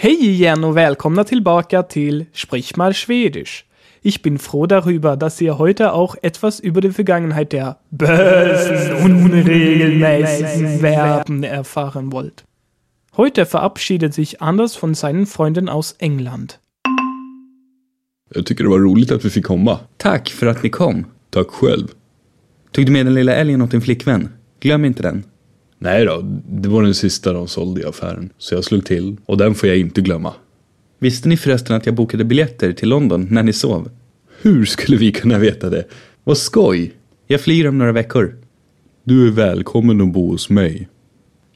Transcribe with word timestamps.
Hej 0.00 0.26
igen 0.26 0.64
och 0.64 0.76
välkomna 0.76 1.24
tillbaka 1.24 1.82
till 1.82 2.24
Sprich 2.32 2.76
mal 2.76 2.94
Schwedisch. 2.94 3.64
Ich 4.02 4.22
bin 4.22 4.38
froh 4.38 4.66
darüber, 4.66 5.16
dass 5.16 5.40
ihr 5.40 5.58
heute 5.58 5.92
auch 5.92 6.14
etwas 6.22 6.60
über 6.60 6.80
die 6.80 6.92
Vergangenheit 6.92 7.52
der 7.52 7.78
bösen, 7.90 8.92
unregelmäßigen 9.04 10.78
Verben 10.78 11.42
erfahren 11.42 12.12
wollt. 12.12 12.44
Heute 13.16 13.44
verabschiedet 13.44 14.14
sich 14.14 14.40
Anders 14.40 14.76
von 14.76 14.94
seinen 14.94 15.26
Freunden 15.26 15.68
aus 15.68 15.96
England. 15.98 16.58
Jag 18.34 18.46
tycker 18.46 18.64
det 18.64 18.70
var 18.70 18.78
roligt 18.78 19.12
att 19.12 19.24
vi 19.24 19.30
fick 19.30 19.44
komma. 19.44 19.80
Tack 19.96 20.28
för 20.28 20.46
att 20.46 20.62
ni 20.62 20.70
kom. 20.70 21.06
Tack 21.30 21.50
själv. 21.50 21.86
Tog 22.72 22.86
du 22.86 22.92
med 22.92 23.06
den 23.06 23.14
lilla 23.14 23.34
älgen 23.34 23.62
åt 23.62 23.70
din 23.70 23.80
flickvän? 23.80 24.28
Glöm 24.60 24.84
inte 24.84 25.02
den. 25.02 25.24
Nej 25.78 26.04
då, 26.04 26.20
det 26.48 26.68
var 26.68 26.82
den 26.82 26.94
sista 26.94 27.32
de 27.32 27.48
sålde 27.48 27.80
i 27.80 27.84
affären. 27.84 28.30
Så 28.38 28.54
jag 28.54 28.64
slog 28.64 28.84
till. 28.86 29.16
Och 29.26 29.36
den 29.36 29.54
får 29.54 29.68
jag 29.68 29.78
inte 29.78 30.00
glömma. 30.00 30.34
Visste 30.98 31.28
ni 31.28 31.36
förresten 31.36 31.76
att 31.76 31.86
jag 31.86 31.94
bokade 31.94 32.24
biljetter 32.24 32.72
till 32.72 32.88
London 32.88 33.28
när 33.30 33.42
ni 33.42 33.52
sov? 33.52 33.90
Hur 34.42 34.64
skulle 34.64 34.96
vi 34.96 35.12
kunna 35.12 35.38
veta 35.38 35.70
det? 35.70 35.84
Vad 36.24 36.38
skoj! 36.38 36.92
Jag 37.26 37.40
flyger 37.40 37.68
om 37.68 37.78
några 37.78 37.92
veckor. 37.92 38.36
Du 39.04 39.26
är 39.26 39.30
välkommen 39.30 40.00
att 40.00 40.12
bo 40.12 40.30
hos 40.30 40.50
mig. 40.50 40.88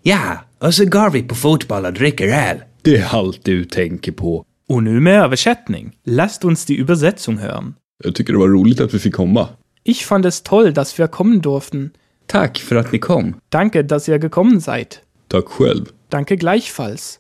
Ja, 0.03 0.45
och 0.59 0.75
så 0.75 0.85
går 0.85 1.11
vi 1.11 1.23
på 1.23 1.35
fotboll 1.35 1.85
och 1.85 1.93
dricker 1.93 2.29
öl. 2.29 2.57
Det 2.83 2.97
är 2.97 3.17
allt 3.17 3.45
du 3.45 3.65
tänker 3.65 4.13
på. 4.13 4.45
Und 4.69 4.85
nu 4.85 5.01
med 5.01 5.23
Översättning. 5.23 5.93
Lasst 6.05 6.45
uns 6.45 6.65
die 6.65 6.81
Übersetzung 6.81 7.39
hören. 7.39 7.75
Jag 8.05 8.15
tycker 8.15 8.33
det 8.33 8.39
var 8.39 8.49
roligt 8.49 8.81
att 8.81 8.95
vi 8.95 8.99
fick 8.99 9.15
komma. 9.15 9.49
Ich 9.85 10.05
fand 10.05 10.27
es 10.27 10.41
toll, 10.43 10.75
dass 10.75 10.99
wir 10.99 11.07
kommen 11.07 11.41
durften. 11.41 11.91
Tack 12.33 12.59
för 12.59 12.77
att 12.77 12.93
ni 12.93 12.99
kom. 12.99 13.35
Danke, 13.49 13.83
dass 13.83 14.09
ihr 14.09 14.19
gekommen 14.19 14.61
seid. 14.61 14.87
Tack 15.29 15.49
själv. 15.49 15.85
Danke 16.09 16.37
gleichfalls. 16.37 17.19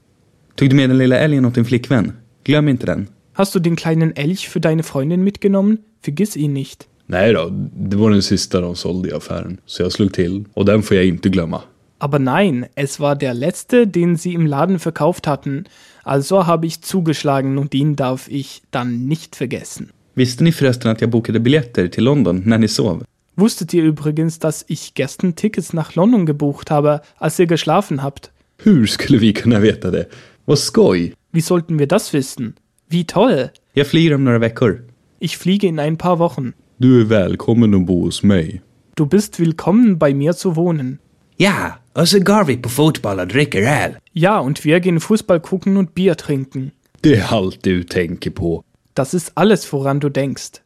Tog 0.54 0.70
du 0.70 0.76
med 0.76 0.90
den 0.90 0.98
lilla 0.98 1.18
älgen 1.18 1.44
åt 1.44 1.54
din 1.54 1.64
flickvän? 1.64 2.12
Glöm 2.44 2.68
inte 2.68 2.86
den. 2.86 3.08
Hast 3.32 3.54
du 3.54 3.58
den 3.58 3.76
kleinen 3.76 4.12
Elch 4.16 4.48
für 4.48 4.60
deine 4.60 4.82
Freundin 4.82 5.24
mitgenommen? 5.24 5.78
Vergiss 6.06 6.36
ihn 6.36 6.54
nicht. 6.54 6.88
Nej 7.06 7.32
då, 7.32 7.48
det 7.76 7.96
var 7.96 8.10
den 8.10 8.22
sista 8.22 8.60
de 8.60 8.76
sålde 8.76 9.08
i 9.08 9.12
affären. 9.12 9.58
Så 9.66 9.82
jag 9.82 9.92
slog 9.92 10.12
till. 10.12 10.44
Och 10.54 10.64
den 10.64 10.82
får 10.82 10.96
jag 10.96 11.06
inte 11.06 11.28
glömma. 11.28 11.62
Aber 11.98 12.18
nein, 12.18 12.66
es 12.74 13.00
war 13.00 13.14
der 13.14 13.34
letzte, 13.34 13.86
den 13.86 14.16
sie 14.16 14.32
im 14.32 14.46
Laden 14.46 14.78
verkauft 14.78 15.26
hatten, 15.26 15.66
also 16.04 16.46
habe 16.46 16.66
ich 16.66 16.82
zugeschlagen 16.82 17.58
und 17.58 17.72
den 17.72 17.96
darf 17.96 18.28
ich 18.28 18.62
dann 18.70 19.08
nicht 19.08 19.36
vergessen. 19.36 19.88
Visste 20.14 20.44
ni 20.44 20.52
förresten 20.52 20.90
att 20.90 21.00
jag 21.00 21.10
bokade 21.10 21.40
biljetter 21.40 21.88
till 21.88 22.04
London 22.04 22.42
när 22.46 22.58
ni 22.58 22.68
sov? 22.68 23.04
Wusstet 23.36 23.72
ihr 23.72 23.82
übrigens, 23.82 24.38
dass 24.38 24.64
ich 24.68 24.94
gestern 24.94 25.34
Tickets 25.34 25.72
nach 25.72 25.94
London 25.94 26.26
gebucht 26.26 26.70
habe, 26.70 27.00
als 27.18 27.38
ihr 27.38 27.46
geschlafen 27.46 28.02
habt? 28.02 28.30
Hur 28.64 28.86
skulle 28.86 29.20
vi 29.20 29.32
kunna 29.32 29.62
veta 29.62 29.90
det? 29.90 30.08
Vad 30.46 30.58
skoj! 30.58 31.14
Wie 31.32 31.40
sollten 31.40 31.78
wir 31.78 31.86
das 31.86 32.12
wissen? 32.12 32.54
Wie 32.88 33.04
toll! 33.04 33.50
Jag 33.74 33.86
flyger 33.86 34.14
om 34.14 34.24
några 34.24 34.38
veckor. 34.38 34.80
Ich 35.18 35.38
fliege 35.38 35.66
in 35.66 35.78
ein 35.78 35.96
paar 35.96 36.18
Wochen. 36.18 36.52
Du 36.76 37.00
är 37.00 37.04
välkommen 37.04 37.74
att 37.74 37.86
bo 37.86 38.04
hos 38.04 38.22
mig. 38.22 38.60
Du 38.94 39.06
bist 39.06 39.40
willkommen, 39.40 39.98
bei 39.98 40.14
mir 40.14 40.32
zu 40.34 40.56
wohnen. 40.56 40.98
Ja, 41.36 41.78
och 41.92 42.08
så 42.08 42.18
går 42.18 42.44
vi 42.44 42.56
på 42.56 42.68
fotboll 42.68 43.20
och 43.20 43.26
dricker 43.26 43.62
öl. 43.62 43.96
Ja, 44.12 44.40
und 44.40 44.64
wir 44.64 44.78
gehen 44.78 45.00
Fußball 45.00 45.40
gucken 45.40 45.76
und 45.76 45.94
Bier 45.94 46.14
trinken. 46.14 46.70
Det 47.00 47.14
är 47.16 47.34
allt 47.34 47.62
du 47.62 47.82
tänker 47.82 48.30
på. 48.30 48.62
Das 48.94 49.14
ist 49.14 49.32
alles, 49.34 49.72
woran 49.72 50.00
du 50.00 50.08
denkst. 50.10 50.60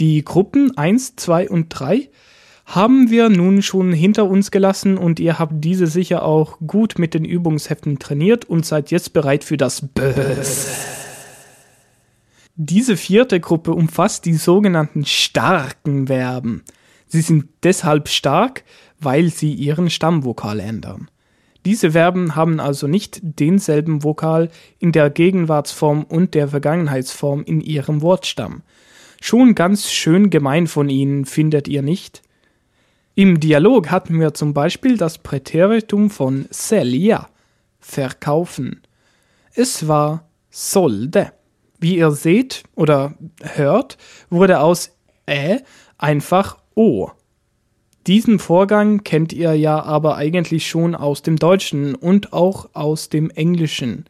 Die 0.00 0.24
Gruppen 0.24 0.76
1, 0.78 1.16
2 1.16 1.50
und 1.50 1.68
3 1.68 2.08
haben 2.64 3.10
wir 3.10 3.28
nun 3.28 3.60
schon 3.60 3.92
hinter 3.92 4.24
uns 4.24 4.50
gelassen 4.50 4.96
und 4.96 5.20
ihr 5.20 5.38
habt 5.38 5.62
diese 5.62 5.86
sicher 5.86 6.22
auch 6.22 6.58
gut 6.66 6.98
mit 6.98 7.12
den 7.12 7.26
Übungsheften 7.26 7.98
trainiert 7.98 8.46
und 8.46 8.64
seid 8.64 8.90
jetzt 8.90 9.12
bereit 9.12 9.44
für 9.44 9.58
das 9.58 9.86
Böse. 9.86 10.68
Diese 12.56 12.96
vierte 12.96 13.40
Gruppe 13.40 13.72
umfasst 13.72 14.24
die 14.24 14.34
sogenannten 14.34 15.04
starken 15.04 16.06
Verben. 16.06 16.62
Sie 17.06 17.20
sind 17.20 17.48
deshalb 17.62 18.08
stark, 18.08 18.64
weil 19.00 19.28
sie 19.28 19.52
ihren 19.52 19.90
Stammvokal 19.90 20.60
ändern. 20.60 21.10
Diese 21.66 21.90
Verben 21.90 22.36
haben 22.36 22.58
also 22.58 22.86
nicht 22.86 23.20
denselben 23.22 24.02
Vokal 24.02 24.48
in 24.78 24.92
der 24.92 25.10
Gegenwartsform 25.10 26.04
und 26.04 26.34
der 26.34 26.48
Vergangenheitsform 26.48 27.42
in 27.42 27.60
ihrem 27.60 28.00
Wortstamm. 28.00 28.62
Schon 29.20 29.54
ganz 29.54 29.90
schön 29.90 30.30
gemein 30.30 30.66
von 30.66 30.88
ihnen, 30.88 31.26
findet 31.26 31.68
ihr 31.68 31.82
nicht? 31.82 32.22
Im 33.14 33.38
Dialog 33.38 33.90
hatten 33.90 34.18
wir 34.18 34.32
zum 34.32 34.54
Beispiel 34.54 34.96
das 34.96 35.18
Präteritum 35.18 36.08
von 36.08 36.46
sälja, 36.50 37.28
verkaufen. 37.78 38.80
Es 39.54 39.86
war 39.86 40.28
solde. 40.48 41.32
Wie 41.78 41.96
ihr 41.96 42.12
seht 42.12 42.62
oder 42.74 43.14
hört, 43.42 43.98
wurde 44.30 44.60
aus 44.60 44.96
ä 45.28 45.60
einfach 45.98 46.58
o. 46.74 47.10
Diesen 48.06 48.38
Vorgang 48.38 49.04
kennt 49.04 49.32
ihr 49.34 49.54
ja 49.54 49.82
aber 49.82 50.16
eigentlich 50.16 50.66
schon 50.66 50.94
aus 50.94 51.22
dem 51.22 51.36
Deutschen 51.36 51.94
und 51.94 52.32
auch 52.32 52.70
aus 52.72 53.10
dem 53.10 53.28
Englischen. 53.28 54.06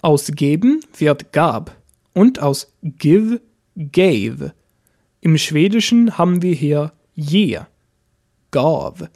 Aus 0.00 0.32
geben 0.34 0.80
wird 0.96 1.32
gab 1.32 1.76
und 2.14 2.40
aus 2.40 2.72
give 2.82 3.40
gave. 3.76 4.52
Im 5.20 5.38
Schwedischen 5.38 6.18
haben 6.18 6.42
wir 6.42 6.54
hier 6.54 6.92
ge, 7.16 7.60
gav. 8.50 9.08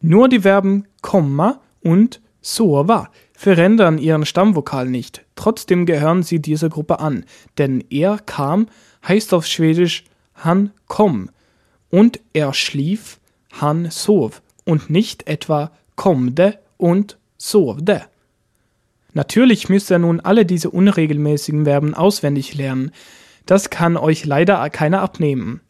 Nur 0.00 0.28
die 0.28 0.40
Verben 0.40 0.86
komma 1.02 1.60
und 1.82 2.20
sova 2.40 3.10
verändern 3.32 3.98
ihren 3.98 4.26
Stammvokal 4.26 4.88
nicht. 4.88 5.24
Trotzdem 5.36 5.86
gehören 5.86 6.22
sie 6.22 6.40
dieser 6.40 6.68
Gruppe 6.68 7.00
an, 7.00 7.24
denn 7.56 7.84
er 7.90 8.18
kam 8.18 8.66
heißt 9.06 9.32
auf 9.34 9.46
Schwedisch 9.46 10.04
han 10.34 10.72
kom 10.86 11.30
und 11.90 12.20
er 12.32 12.52
schlief 12.54 13.20
han 13.52 13.90
sov 13.90 14.42
und 14.64 14.90
nicht 14.90 15.26
etwa 15.28 15.70
komde 15.96 16.58
und 16.76 17.18
sovde. 17.36 18.02
Natürlich 19.14 19.68
müsst 19.68 19.90
ihr 19.90 19.98
nun 19.98 20.20
alle 20.20 20.44
diese 20.44 20.70
unregelmäßigen 20.70 21.64
Verben 21.64 21.94
auswendig 21.94 22.54
lernen. 22.54 22.92
Das 23.48 23.70
kann 23.70 23.96
euch 23.96 24.24
leider 24.26 24.68
keiner 24.68 25.00
abnehmen. 25.00 25.62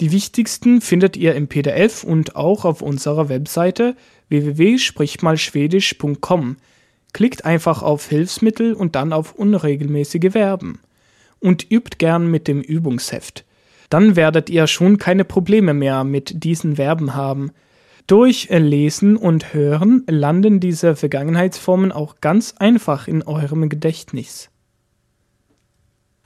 Die 0.00 0.12
wichtigsten 0.12 0.82
findet 0.82 1.16
ihr 1.16 1.34
im 1.34 1.48
PDF 1.48 2.04
und 2.04 2.36
auch 2.36 2.66
auf 2.66 2.82
unserer 2.82 3.30
Webseite 3.30 3.96
www.sprichmalschwedisch.com. 4.28 6.58
Klickt 7.14 7.46
einfach 7.46 7.82
auf 7.82 8.10
Hilfsmittel 8.10 8.74
und 8.74 8.96
dann 8.96 9.14
auf 9.14 9.34
unregelmäßige 9.34 10.32
Verben. 10.32 10.78
Und 11.40 11.70
übt 11.70 11.96
gern 11.96 12.30
mit 12.30 12.48
dem 12.48 12.60
Übungsheft. 12.60 13.46
Dann 13.88 14.14
werdet 14.14 14.50
ihr 14.50 14.66
schon 14.66 14.98
keine 14.98 15.24
Probleme 15.24 15.72
mehr 15.72 16.04
mit 16.04 16.44
diesen 16.44 16.76
Verben 16.76 17.14
haben. 17.14 17.50
Durch 18.06 18.48
Lesen 18.50 19.16
und 19.16 19.54
Hören 19.54 20.04
landen 20.06 20.60
diese 20.60 20.94
Vergangenheitsformen 20.94 21.92
auch 21.92 22.16
ganz 22.20 22.56
einfach 22.58 23.08
in 23.08 23.22
eurem 23.22 23.70
Gedächtnis. 23.70 24.50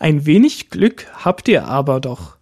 Ein 0.01 0.25
wenig 0.25 0.71
Glück 0.71 1.07
habt 1.13 1.47
ihr 1.47 1.67
aber 1.67 2.01
doch. 2.01 2.37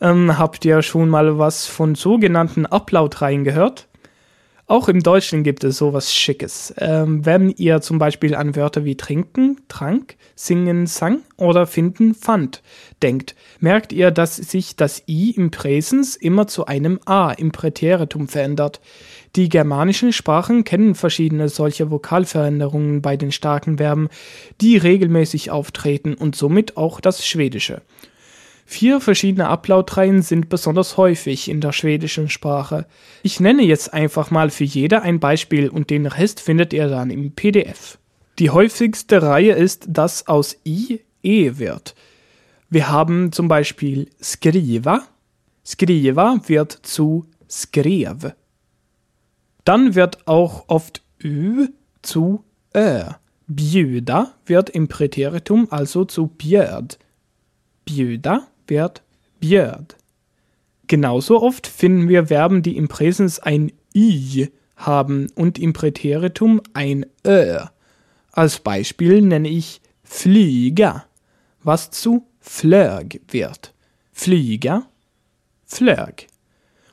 Ähm, 0.00 0.38
habt 0.38 0.64
ihr 0.64 0.80
schon 0.80 1.10
mal 1.10 1.38
was 1.38 1.66
von 1.66 1.94
sogenannten 1.94 2.64
Upload-Reihen 2.64 3.44
gehört? 3.44 3.86
Auch 4.68 4.88
im 4.88 5.00
Deutschen 5.00 5.44
gibt 5.44 5.62
es 5.62 5.76
sowas 5.76 6.12
Schickes. 6.12 6.74
Ähm, 6.78 7.24
wenn 7.24 7.50
ihr 7.50 7.80
zum 7.82 7.98
Beispiel 7.98 8.34
an 8.34 8.56
Wörter 8.56 8.84
wie 8.84 8.96
trinken, 8.96 9.60
trank, 9.68 10.16
singen, 10.34 10.88
sang 10.88 11.20
oder 11.36 11.68
finden, 11.68 12.14
fand 12.14 12.64
denkt, 13.00 13.36
merkt 13.60 13.92
ihr, 13.92 14.10
dass 14.10 14.34
sich 14.34 14.74
das 14.74 15.04
i 15.06 15.30
im 15.30 15.52
Präsens 15.52 16.16
immer 16.16 16.48
zu 16.48 16.66
einem 16.66 16.98
a 17.04 17.30
im 17.30 17.52
Präteritum 17.52 18.26
verändert. 18.26 18.80
Die 19.36 19.48
germanischen 19.48 20.12
Sprachen 20.12 20.64
kennen 20.64 20.96
verschiedene 20.96 21.48
solche 21.48 21.92
Vokalveränderungen 21.92 23.02
bei 23.02 23.16
den 23.16 23.30
starken 23.30 23.78
Verben, 23.78 24.08
die 24.60 24.78
regelmäßig 24.78 25.52
auftreten 25.52 26.14
und 26.14 26.34
somit 26.34 26.76
auch 26.76 27.00
das 27.00 27.24
Schwedische. 27.24 27.82
Vier 28.68 29.00
verschiedene 29.00 29.48
Ablautreihen 29.48 30.22
sind 30.22 30.48
besonders 30.48 30.96
häufig 30.96 31.48
in 31.48 31.60
der 31.60 31.72
schwedischen 31.72 32.28
Sprache. 32.28 32.86
Ich 33.22 33.38
nenne 33.38 33.62
jetzt 33.62 33.94
einfach 33.94 34.32
mal 34.32 34.50
für 34.50 34.64
jede 34.64 35.02
ein 35.02 35.20
Beispiel 35.20 35.68
und 35.68 35.88
den 35.88 36.04
Rest 36.04 36.40
findet 36.40 36.72
ihr 36.72 36.88
dann 36.88 37.10
im 37.10 37.32
PDF. 37.32 37.98
Die 38.40 38.50
häufigste 38.50 39.22
Reihe 39.22 39.52
ist, 39.52 39.86
dass 39.88 40.26
aus 40.26 40.56
i 40.66 41.00
e 41.22 41.58
wird. 41.58 41.94
Wir 42.68 42.90
haben 42.90 43.30
zum 43.30 43.46
Beispiel 43.46 44.10
skriva. 44.20 45.02
Skriva 45.64 46.40
wird 46.46 46.72
zu 46.72 47.24
skrev. 47.48 48.34
Dann 49.64 49.94
wird 49.94 50.26
auch 50.26 50.64
oft 50.66 51.02
ü 51.22 51.68
zu 52.02 52.44
ö. 52.74 53.04
Bjuda 53.46 54.34
wird 54.44 54.70
im 54.70 54.88
Präteritum 54.88 55.68
also 55.70 56.04
zu 56.04 56.26
bjöd. 56.26 56.98
Bjuda 57.84 58.48
wird 58.68 59.02
bjöd. 59.40 59.96
Genauso 60.86 61.42
oft 61.42 61.66
finden 61.66 62.08
wir 62.08 62.26
Verben, 62.26 62.62
die 62.62 62.76
im 62.76 62.88
Präsens 62.88 63.38
ein 63.40 63.72
i 63.94 64.48
haben 64.76 65.28
und 65.34 65.58
im 65.58 65.72
Präteritum 65.72 66.60
ein 66.74 67.06
ö. 67.26 67.58
Als 68.32 68.60
Beispiel 68.60 69.22
nenne 69.22 69.48
ich 69.48 69.80
flyga, 70.04 71.06
was 71.62 71.90
zu 71.90 72.26
flög 72.40 73.20
wird. 73.28 73.72
Flyga, 74.12 74.86
flög. 75.64 76.26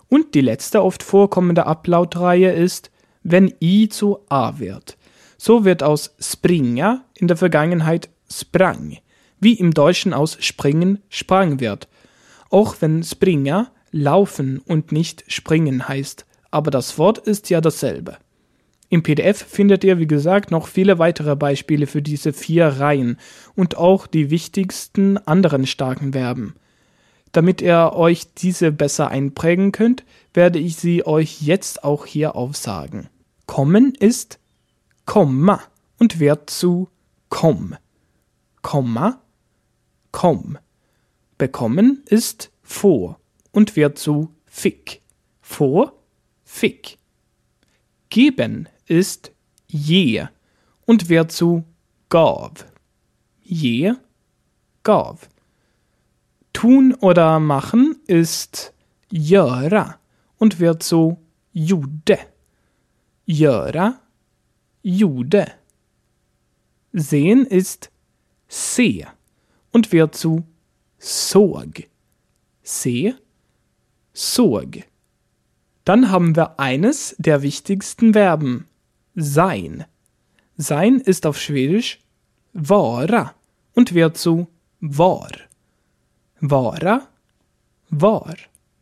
Und 0.10 0.34
die 0.36 0.42
letzte 0.42 0.84
oft 0.84 1.04
vorkommende 1.04 1.66
Ablautreihe 1.66 2.52
ist, 2.52 2.92
wenn 3.24 3.54
i 3.62 3.90
zu 3.90 4.20
a 4.30 4.60
wird. 4.60 4.98
So 5.38 5.66
wird 5.66 5.84
aus 5.84 6.16
springa 6.20 7.04
in 7.16 7.28
der 7.28 7.38
Vergangenheit 7.38 8.10
sprang, 8.32 8.98
wie 9.44 9.54
im 9.54 9.74
Deutschen 9.74 10.14
aus 10.14 10.38
springen 10.40 11.00
sprang 11.10 11.60
wird. 11.60 11.88
Auch 12.50 12.76
wenn 12.80 13.04
Springer 13.04 13.72
laufen 13.92 14.60
und 14.60 14.92
nicht 14.92 15.24
springen 15.28 15.88
heißt, 15.88 16.26
aber 16.52 16.72
das 16.72 16.98
Wort 16.98 17.18
ist 17.18 17.50
ja 17.50 17.62
dasselbe. 17.62 18.18
Im 18.90 19.02
PDF 19.02 19.44
findet 19.44 19.84
ihr, 19.84 19.98
wie 19.98 20.06
gesagt, 20.06 20.52
noch 20.52 20.68
viele 20.68 21.00
weitere 21.00 21.36
Beispiele 21.36 21.88
für 21.88 22.04
diese 22.04 22.32
vier 22.32 22.68
Reihen 22.68 23.18
und 23.56 23.76
auch 23.76 24.06
die 24.06 24.30
wichtigsten 24.30 25.18
anderen 25.18 25.66
starken 25.66 26.14
Verben. 26.14 26.54
Damit 27.32 27.64
ihr 27.64 27.94
euch 27.96 28.36
diese 28.36 28.72
besser 28.72 29.08
einprägen 29.08 29.72
könnt, 29.72 30.06
werde 30.36 30.60
ich 30.60 30.76
sie 30.76 31.08
euch 31.08 31.42
jetzt 31.42 31.84
auch 31.84 32.06
hier 32.06 32.36
aufsagen. 32.36 33.10
Kommen 33.48 33.96
ist 33.96 34.40
komma 35.06 35.60
und 35.98 36.20
wird 36.20 36.52
zu 36.52 36.90
komm. 37.30 37.76
Komma, 38.62 39.20
komm. 40.14 40.58
Bekommen 41.38 42.04
ist 42.06 42.52
vor 42.62 43.20
und 43.52 43.76
wird 43.76 44.00
zu 44.00 44.34
fick. 44.46 45.02
Vor, 45.42 45.92
fick. 46.46 46.98
Geben 48.10 48.70
ist 48.86 49.34
je 49.68 50.28
und 50.86 51.10
wird 51.10 51.34
zu 51.34 51.66
gav. 52.08 52.66
Je, 53.42 53.96
gav. 54.84 55.28
Tun 56.54 56.94
oder 56.94 57.40
machen 57.40 57.98
ist 58.08 58.74
göra 59.12 60.00
und 60.38 60.60
wird 60.60 60.84
zu 60.84 61.18
gjorde. 61.54 62.20
Göra, 63.26 64.00
gjorde. 64.84 65.52
Sehen 66.94 67.46
ist 67.48 67.90
se 68.48 69.08
und 69.74 69.92
wird 69.92 70.16
zu 70.16 70.46
såg. 70.98 71.84
Se, 72.64 73.16
såg. 74.14 74.84
Dann 75.84 76.10
haben 76.10 76.38
wir 76.38 76.60
eines 76.62 77.16
der 77.18 77.42
wichtigsten 77.42 78.14
Verben, 78.14 78.68
sein. 79.16 79.84
Sein 80.56 81.02
ist 81.02 81.26
auf 81.26 81.40
Schwedisch 81.40 82.00
vara 82.54 83.34
und 83.74 83.94
wird 83.94 84.18
zu 84.18 84.48
var. 84.80 85.32
Vara, 86.40 87.08
var. 87.90 88.36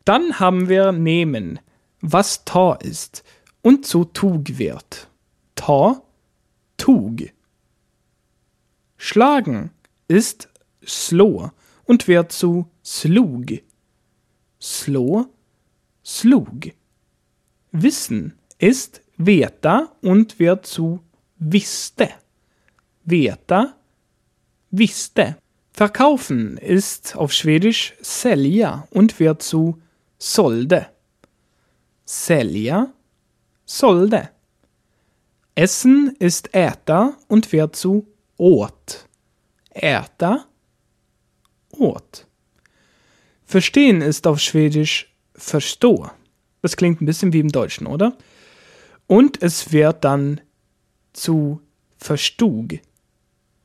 Dann 0.04 0.38
haben 0.38 0.68
wir 0.68 0.92
nehmen, 0.92 1.58
was 2.00 2.44
ta 2.44 2.74
ist 2.74 3.24
und 3.62 3.86
zu 3.86 4.04
tug 4.04 4.58
wird. 4.58 5.08
Ta, 5.54 6.02
tug. 6.76 7.30
Schlagen 8.96 9.70
ist 10.08 10.48
slå 10.86 11.50
und 11.84 12.08
wird 12.08 12.32
zu 12.32 12.66
slug. 12.84 13.62
Slå, 14.60 15.26
slug. 16.04 16.72
Wissen 17.72 18.38
ist 18.58 19.02
veta 19.16 19.92
und 20.02 20.38
wird 20.38 20.66
zu 20.66 21.00
visste. 21.38 22.10
Veta, 23.04 23.76
visste. 24.70 25.36
Verkaufen 25.72 26.58
ist 26.58 27.16
auf 27.16 27.32
Schwedisch 27.32 27.94
sälja 28.00 28.86
und 28.90 29.18
wird 29.18 29.42
zu 29.42 29.80
sålde. 30.18 30.86
Sälja, 32.04 32.92
sålde. 33.64 34.30
Essen 35.54 36.14
ist 36.18 36.54
äta 36.54 37.16
und 37.28 37.52
wird 37.52 37.74
zu 37.76 38.06
åt. 38.36 39.08
Äta, 39.70 40.46
åt. 41.72 42.26
Verstehen 43.44 44.00
ist 44.00 44.26
auf 44.26 44.40
Schwedisch 44.40 45.12
förstå. 45.34 46.10
Das 46.62 46.76
klingt 46.76 47.00
ein 47.00 47.06
bisschen 47.06 47.32
wie 47.32 47.40
im 47.40 47.50
Deutschen, 47.50 47.86
oder? 47.86 48.16
Und 49.06 49.42
es 49.42 49.72
wird 49.72 50.04
dann 50.04 50.40
zu 51.12 51.60
verstug. 51.98 52.74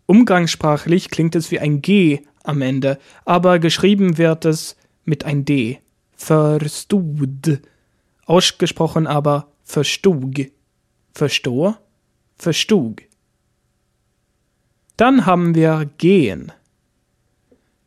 Umgangssprachlich 0.06 1.10
klingt 1.10 1.36
es 1.36 1.52
wie 1.52 1.60
ein 1.60 1.82
G 1.82 2.22
am 2.44 2.62
Ende, 2.62 2.98
aber 3.26 3.60
geschrieben 3.60 4.18
wird 4.18 4.46
es 4.46 4.76
mit 5.06 5.26
ein 5.26 5.46
D. 5.46 5.80
Verstud. 6.16 7.62
Ausgesprochen 8.26 9.08
aber 9.08 9.52
verstug. 9.64 10.34
Verstoh? 11.14 11.76
Verstug. 12.38 13.04
Dann 14.98 15.26
haben 15.26 15.56
wir 15.56 15.90
gehen. 15.98 16.52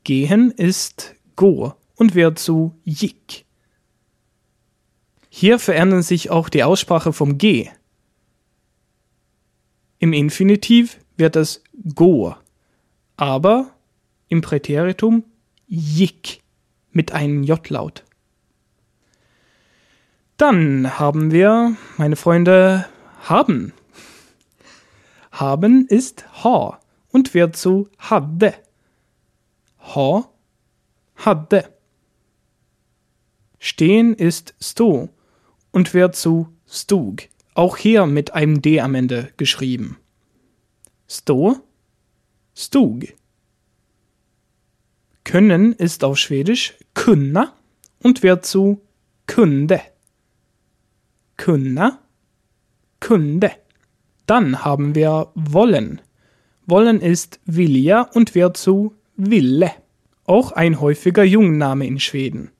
Gehen 0.04 0.50
ist 0.50 1.14
go 1.36 1.74
und 1.94 2.14
wird 2.14 2.38
zu 2.38 2.74
jick. 2.84 3.44
Hier 5.28 5.58
verändert 5.58 6.04
sich 6.04 6.30
auch 6.30 6.48
die 6.48 6.64
Aussprache 6.64 7.12
vom 7.12 7.38
G. 7.38 7.68
Im 9.98 10.12
Infinitiv 10.12 10.98
wird 11.16 11.36
es 11.36 11.62
go, 11.94 12.34
aber 13.16 13.74
im 14.28 14.40
Präteritum 14.40 15.24
jick 15.66 16.40
mit 16.90 17.12
einem 17.12 17.42
J-Laut. 17.42 18.04
Dann 20.36 20.98
haben 20.98 21.32
wir, 21.32 21.76
meine 21.98 22.16
Freunde, 22.16 22.86
haben. 23.20 23.74
Haben 25.30 25.86
ist 25.86 26.24
ha 26.42 26.80
und 27.10 27.34
wird 27.34 27.56
zu 27.56 27.88
hadde. 27.98 28.54
Ha, 29.94 30.28
hadde. 31.16 31.72
Stehen 33.58 34.14
ist 34.14 34.54
sto 34.60 35.10
und 35.70 35.94
wird 35.94 36.16
zu 36.16 36.48
stug, 36.66 37.22
auch 37.54 37.76
hier 37.76 38.06
mit 38.06 38.32
einem 38.32 38.62
D 38.62 38.80
am 38.80 38.94
Ende 38.94 39.32
geschrieben. 39.36 39.98
Sto, 41.08 41.56
stug. 42.54 43.04
Können 45.24 45.72
ist 45.72 46.04
auf 46.04 46.18
Schwedisch 46.18 46.74
kunna 46.94 47.54
und 48.02 48.22
wird 48.22 48.46
zu 48.46 48.80
kunde. 49.26 49.80
Kunna, 51.36 52.00
kunde. 53.00 53.52
Dann 54.26 54.64
haben 54.64 54.94
wir 54.94 55.32
wollen. 55.34 56.00
Wollen 56.66 57.00
ist 57.00 57.40
vilja 57.44 58.02
und 58.02 58.34
wird 58.34 58.56
zu 58.56 58.94
ville. 59.28 59.72
Auch 60.24 60.52
ein 60.52 60.80
häufiger 60.80 61.24
Jungname 61.24 61.86
in 61.86 61.98
Schweden. 61.98 62.50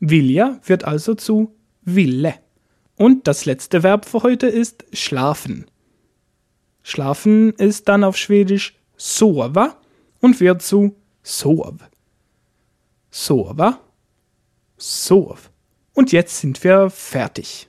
Vilja 0.00 0.60
wird 0.64 0.84
also 0.84 1.14
zu 1.14 1.54
ville. 1.82 2.34
Und 2.96 3.26
das 3.26 3.44
letzte 3.44 3.82
Verb 3.82 4.04
für 4.04 4.22
heute 4.22 4.46
ist 4.46 4.84
schlafen. 4.92 5.66
Schlafen 6.82 7.52
ist 7.52 7.88
dann 7.88 8.04
auf 8.04 8.16
Schwedisch 8.16 8.76
sova 8.96 9.76
und 10.20 10.40
wird 10.40 10.62
zu 10.62 10.96
sov. 11.22 11.74
Sova, 13.10 13.80
sov. 14.76 15.50
Und 15.94 16.12
jetzt 16.12 16.40
sind 16.40 16.62
wir 16.64 16.90
fertig. 16.90 17.68